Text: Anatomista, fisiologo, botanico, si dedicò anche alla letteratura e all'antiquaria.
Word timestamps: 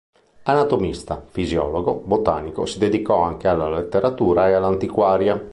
Anatomista, 0.45 1.23
fisiologo, 1.27 1.93
botanico, 2.03 2.65
si 2.65 2.79
dedicò 2.79 3.21
anche 3.21 3.47
alla 3.47 3.69
letteratura 3.69 4.49
e 4.49 4.53
all'antiquaria. 4.53 5.47